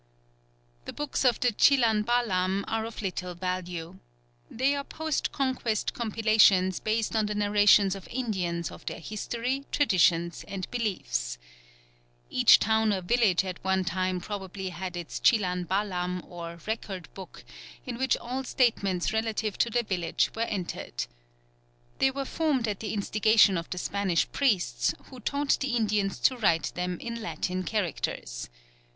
[0.85, 3.99] The "Books of the Chilan Balam" are of little value.
[4.49, 10.43] They are post Conquest compilations based on the narrations of Indians of their history, traditions,
[10.47, 11.37] and beliefs.
[12.31, 17.43] Each town or village at one time probably had its Chilan Balam or record book
[17.85, 21.05] in which all statements relative to the village were entered.
[21.99, 26.37] They were formed at the instigation of the Spanish priests, who taught the Indians to
[26.37, 28.49] write them in Latin characters.